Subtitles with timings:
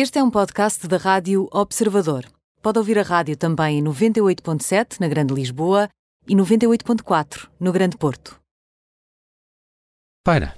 [0.00, 2.24] Este é um podcast da Rádio Observador.
[2.62, 5.88] Pode ouvir a rádio também em 98.7 na Grande Lisboa
[6.24, 8.38] e 98.4 no Grande Porto.
[10.24, 10.54] Para.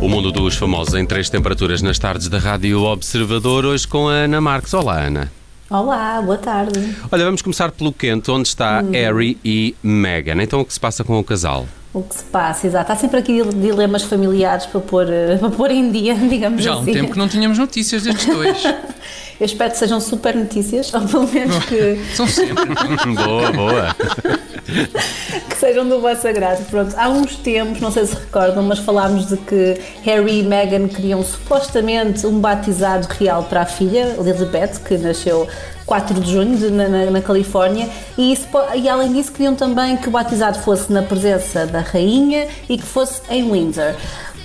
[0.00, 4.12] O mundo dos famosos em três temperaturas nas tardes da Rádio Observador, hoje com a
[4.12, 4.72] Ana Marques.
[4.72, 5.30] Olá, Ana.
[5.68, 6.96] Olá, boa tarde.
[7.10, 10.40] Olha, vamos começar pelo quente, onde está Harry e Meghan.
[10.40, 11.66] Então, o que se passa com o casal?
[11.92, 12.92] O que se passa, exato.
[12.92, 16.76] Há sempre aqui dilemas familiares para pôr, eh, para pôr em dia, digamos Já há
[16.76, 16.92] um assim.
[16.92, 18.62] tempo que não tínhamos notícias destes dois.
[19.38, 22.64] Eu espero que sejam super notícias, ou pelo menos que, São sempre.
[23.14, 23.96] boa, boa.
[25.48, 26.64] que sejam do vosso agrado.
[26.70, 30.88] Pronto, há uns tempos, não sei se recordam, mas falámos de que Harry e Meghan
[30.88, 35.46] queriam supostamente um batizado real para a filha, Elizabeth, que nasceu
[35.84, 39.96] 4 de junho de- na, na- na Califórnia, e, isso e além disso queriam também
[39.96, 43.94] que o batizado fosse na presença da rainha e que fosse em Windsor.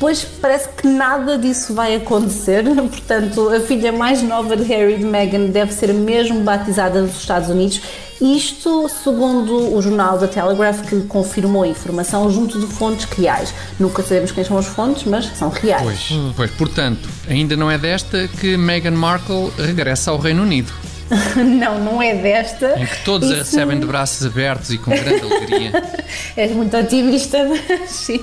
[0.01, 4.97] Pois parece que nada disso vai acontecer, portanto, a filha mais nova de Harry e
[4.97, 7.79] de Meghan deve ser mesmo batizada nos Estados Unidos.
[8.19, 13.53] Isto segundo o jornal The Telegraph, que confirmou a informação junto de fontes reais.
[13.79, 15.83] Nunca sabemos quem são as fontes, mas são reais.
[15.83, 20.73] Pois, pois, portanto, ainda não é desta que Meghan Markle regressa ao Reino Unido,
[21.35, 22.73] Não, não é desta.
[22.79, 25.71] em que todos a Isso- recebem de braços abertos e com grande alegria.
[26.37, 28.19] És muito otimista, mas sim,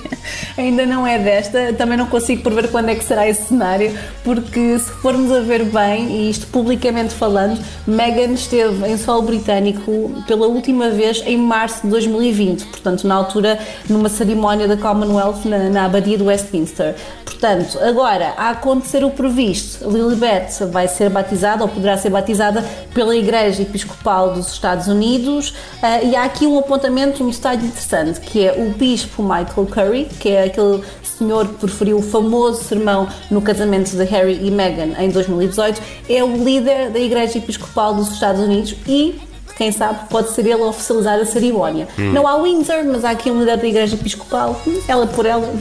[0.56, 1.72] ainda não é desta.
[1.75, 5.64] Também não consigo prever quando é que será esse cenário, porque se formos a ver
[5.64, 11.83] bem, e isto publicamente falando, Meghan esteve em solo britânico pela última vez em março
[11.83, 13.58] de 2020, portanto, na altura,
[13.89, 16.95] numa cerimónia da Commonwealth na, na Abadia de Westminster.
[17.25, 23.14] Portanto, agora, a acontecer o previsto, Lilibet vai ser batizada, ou poderá ser batizada, pela
[23.16, 28.44] Igreja Episcopal dos Estados Unidos, ah, e há aqui um apontamento, um detalhe interessante, que
[28.44, 33.42] é o Bispo Michael Curry, que é aquele senhor que preferiu o famoso sermão no
[33.42, 38.40] casamento de Harry e Meghan em 2018, é o líder da Igreja Episcopal dos Estados
[38.40, 39.27] Unidos e
[39.58, 41.89] quem sabe pode ser ele a oficializar a cerimónia.
[41.98, 45.52] Não há Windsor, mas há aqui um líder da Igreja Episcopal, ela por ela.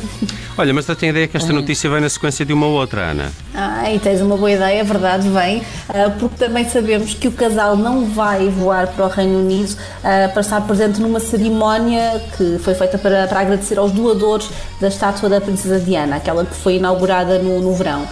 [0.55, 3.11] Olha, mas eu tenho a ideia que esta notícia vem na sequência de uma outra,
[3.11, 3.31] Ana.
[3.53, 7.31] Ah, e tens uma boa ideia, é verdade, vem, ah, porque também sabemos que o
[7.31, 12.59] casal não vai voar para o Reino Unido ah, para estar presente numa cerimónia que
[12.59, 14.49] foi feita para, para agradecer aos doadores
[14.79, 18.07] da estátua da Princesa Diana, aquela que foi inaugurada no, no verão.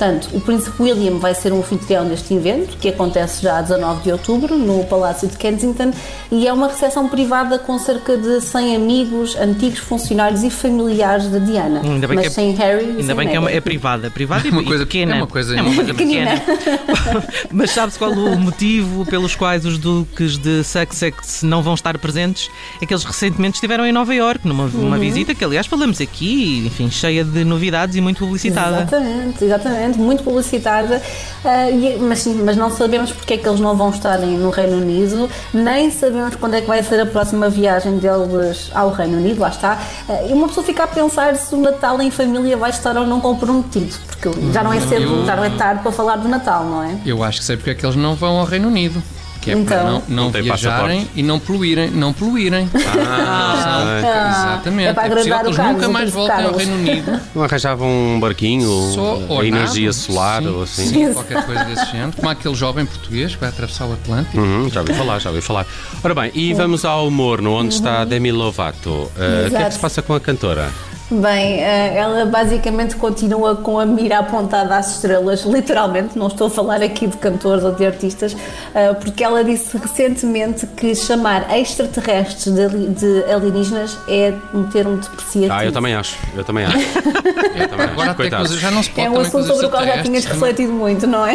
[0.00, 4.02] Portanto, o Príncipe William vai ser um anfitrião deste evento, que acontece já a 19
[4.02, 5.90] de outubro, no Palácio de Kensington,
[6.32, 11.38] e é uma recepção privada com cerca de 100 amigos, antigos funcionários e familiares da
[11.38, 11.82] Diana.
[11.84, 14.10] Ainda bem mas que é- sem Harry Ainda sem bem que é, uma- é privada.
[14.10, 15.12] Privada e uma e coisa- pequena.
[15.12, 16.30] é uma coisa- É uma coisa Pequenina.
[16.40, 16.78] pequena.
[17.52, 22.48] Mas sabe-se qual o motivo pelos quais os duques de Sussex não vão estar presentes?
[22.80, 25.00] É que eles recentemente estiveram em Nova Iorque numa, numa Uhum.
[25.02, 28.78] visita que, aliás, falamos aqui, enfim, cheia de novidades e muito publicitada.
[28.82, 31.00] Exatamente, exatamente, muito publicitada,
[31.44, 34.76] ah, e- mas, mas não sabemos porque é que eles não vão estar no Reino
[34.78, 39.40] Unido, nem sabemos quando é que vai ser a próxima viagem deles ao Reino Unido,
[39.40, 39.78] lá está.
[40.08, 43.06] Ah, e uma pessoa fica a pensar se o Natal em família vai estar ou
[43.06, 46.28] não comprometido, porque já não é cedo, Eu- já não é tarde para falar do
[46.28, 46.96] Natal, não é?
[47.06, 49.02] Eu acho que sei porque é que eles não vão ao Reino Unido.
[49.40, 49.84] Que é para Então.
[49.84, 51.90] não, não, Não tem viajarem e não poluírem.
[51.90, 52.68] Não poluírem.
[52.74, 54.88] Ah, Exatamente.
[54.88, 56.56] é para possível agradar que o eles nunca mais voltem ao.
[56.56, 57.20] Reino Unido.
[57.34, 60.86] não arranjavam um barquinho, Só a ou energia solar Sim, ou assim?
[60.86, 62.12] Sim, qualquer coisa desse género.
[62.12, 64.38] Como aquele jovem português que vai atravessar o Atlântico.
[64.38, 65.66] Uhum, já ouvi falar, já ouvi falar.
[66.02, 68.90] Ora bem, e vamos ao Morno, onde está Demi Lovato.
[68.90, 70.70] Uh, o que é que se passa com a cantora?
[71.10, 76.50] Bem, eh, ela basicamente continua com a mira apontada às estrelas, literalmente, não estou a
[76.50, 78.36] falar aqui de cantores ou de artistas,
[78.72, 84.98] eh, porque ela disse recentemente que chamar extraterrestres de, ali- de alienígenas é um termo
[84.98, 85.52] depreciativo.
[85.52, 86.76] Ah, eu também acho, eu também acho.
[86.78, 87.92] Eu também acho.
[87.92, 88.46] Agora até Coitados.
[88.46, 90.38] coisas já não se pode É um assunto sobre o qual já tinhas também.
[90.38, 91.34] refletido muito, não é?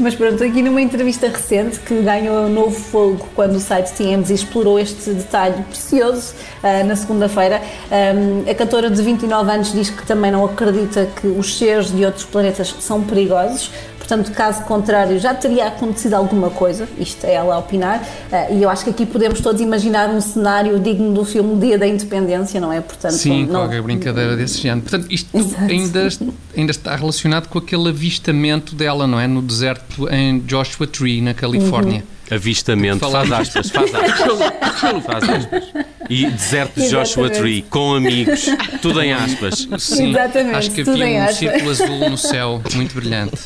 [0.00, 4.30] Mas pronto, aqui numa entrevista recente que ganhou um novo fogo quando o site TMZ
[4.30, 7.60] explorou este detalhe precioso ah, na segunda-feira,
[7.90, 12.02] ah, a cantora de 29 anos diz que também não acredita que os seres de
[12.02, 13.70] outros planetas são perigosos.
[14.10, 18.60] Portanto, caso contrário, já teria acontecido alguma coisa, isto é ela a opinar, ah, e
[18.60, 22.60] eu acho que aqui podemos todos imaginar um cenário digno do filme Dia da Independência,
[22.60, 22.80] não é?
[22.80, 24.80] Portanto, Sim, não, qualquer brincadeira desse género.
[24.80, 25.62] Portanto, isto Exato.
[25.62, 26.08] ainda,
[26.56, 29.28] ainda está relacionado com aquele avistamento dela, não é?
[29.28, 32.00] No deserto em Joshua Tree, na Califórnia.
[32.00, 32.19] Uhum.
[32.30, 35.04] Avistamento, faz aspas, faz aspas.
[35.04, 35.64] faz aspas.
[36.08, 37.38] E deserto de Joshua Exatamente.
[37.38, 38.46] Tree, com amigos,
[38.82, 39.68] tudo em aspas.
[39.78, 41.36] Sim, Exatamente, acho que havia um aspas.
[41.36, 43.36] círculo azul no céu, muito brilhante.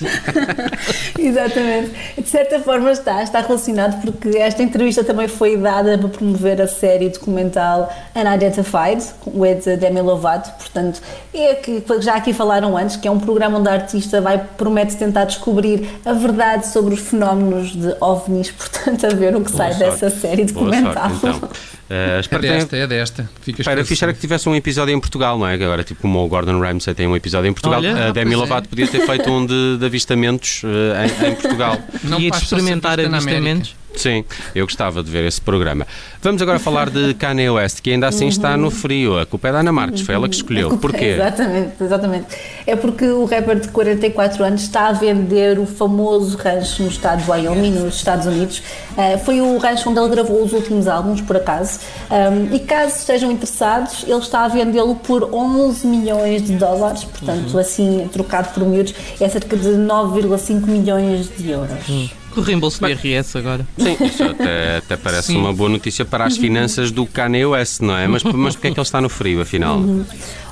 [1.19, 1.91] Exatamente.
[2.19, 6.67] De certa forma está, está relacionado porque esta entrevista também foi dada para promover a
[6.67, 11.03] série documental Unidentified, with Demi Lovato, portanto,
[11.33, 14.97] é que já aqui falaram antes, que é um programa onde a artista vai, promete
[14.97, 18.74] tentar descobrir a verdade sobre os fenómenos de OVNIs, portanto,
[19.07, 20.21] a ver o que sai Boa dessa sorte.
[20.21, 21.11] série Boa documental.
[21.11, 21.49] sorte, então.
[21.91, 23.31] Eh, É espero desta, é desta.
[23.43, 24.15] Fica Era fixe era esclarecido.
[24.15, 25.57] que tivesse um episódio em Portugal, não é?
[25.59, 27.95] Que agora, tipo, como o Gordon Ramsay tem um episódio em Portugal, Olha.
[27.97, 28.37] a Ah, Demi é.
[28.37, 31.79] Lovato podia ter feito um de, de avistamentos eh, em, em Portugal.
[32.05, 33.77] Não e de experimentar avistamentos.
[33.97, 34.25] Sim,
[34.55, 35.87] eu gostava de ver esse programa.
[36.21, 39.19] Vamos agora falar de Kanye West, que ainda assim está no frio.
[39.19, 40.69] A culpa é da Ana Marques, foi ela que escolheu.
[40.71, 41.05] Culpa- Porquê?
[41.07, 42.27] Exatamente, exatamente.
[42.67, 47.23] É porque o rapper de 44 anos está a vender o famoso rancho no estado
[47.23, 48.63] de Wyoming, nos Estados Unidos.
[48.97, 51.79] Uh, foi o rancho onde ele gravou os últimos álbuns, por acaso.
[52.11, 57.59] Um, e caso estejam interessados, ele está a vendê-lo por 11 milhões de dólares, portanto,
[57.59, 61.71] assim, trocado por miúdos, é cerca de 9,5 milhões de euros.
[61.87, 62.09] Com
[62.41, 63.67] o reembolso do IRS agora.
[63.79, 65.39] Sim, isso até, até parece Sim.
[65.39, 68.07] uma boa notícia para as finanças do Kanye West, não é?
[68.07, 69.81] Mas, mas porquê é que ele está no frio, afinal?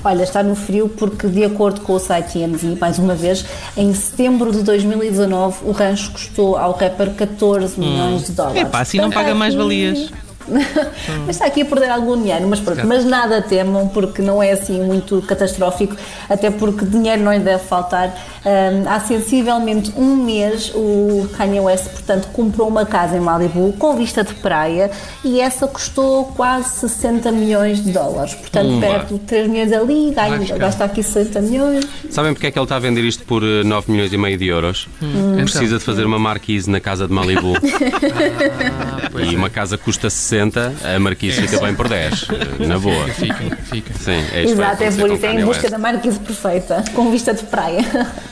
[0.03, 3.45] Olha, está no frio porque, de acordo com o site TMZ, mais uma vez,
[3.77, 8.61] em setembro de 2019 o rancho custou ao rapper 14 milhões de dólares.
[8.61, 10.09] Epá, assim não paga mais valias.
[10.47, 14.51] Mas está aqui a perder algum dinheiro, mas pronto, mas nada temam porque não é
[14.51, 15.95] assim muito catastrófico,
[16.29, 18.13] até porque dinheiro não lhe deve faltar.
[18.45, 23.95] Hum, há sensivelmente um mês o Kanye West, portanto, comprou uma casa em Malibu com
[23.95, 24.91] vista de praia
[25.23, 28.33] e essa custou quase 60 milhões de dólares.
[28.33, 30.57] Portanto, perto de 3 milhões ali, ganha, Lasca.
[30.57, 31.87] gasta aqui 60 milhões.
[32.09, 34.37] Sabem porque é que ele está a vender isto por eh, 9 milhões e meio
[34.37, 34.89] de euros?
[35.01, 37.53] Então, Precisa de fazer uma marquise na casa de Malibu.
[37.55, 39.37] ah, e é.
[39.37, 42.27] uma casa custa 60, a marquise fica bem por 10.
[42.61, 43.07] eh, Na boa.
[43.09, 43.93] Fica, fica.
[43.93, 45.71] Sim, é vai Exato, é por isso, é em busca West.
[45.71, 47.83] da marquise perfeita, com vista de praia.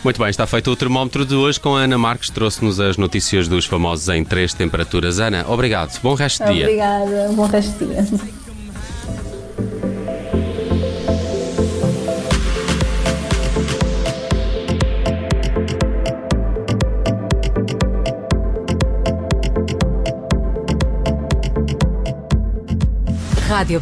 [0.04, 2.30] Muito bem, está feito o termómetro de hoje com a Ana Marques.
[2.30, 5.20] Trouxe-nos as notícias dos famosos em três temperaturas.
[5.20, 6.00] Ana, obrigado.
[6.02, 6.64] Bom resto de dia.
[6.66, 8.41] Obrigada, bom resto de dia.
[23.62, 23.80] Rádio